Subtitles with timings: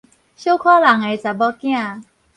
[0.03, 0.13] 小可人个
[1.15, 2.03] 查某囝